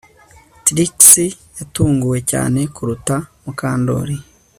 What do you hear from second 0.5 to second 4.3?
Trix yatunguwe cyane kuruta Mukandoli